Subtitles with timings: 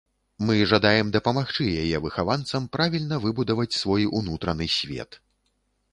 [0.45, 5.11] Мы жадаем дапамагчы яе выхаванцам правільна выбудаваць свой унутраны свет.